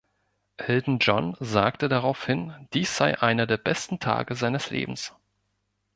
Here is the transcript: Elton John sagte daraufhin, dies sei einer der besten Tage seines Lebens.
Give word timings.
Elton 0.57 0.97
John 0.99 1.37
sagte 1.39 1.87
daraufhin, 1.87 2.55
dies 2.73 2.97
sei 2.97 3.19
einer 3.21 3.45
der 3.45 3.57
besten 3.57 3.99
Tage 3.99 4.33
seines 4.33 4.71
Lebens. 4.71 5.15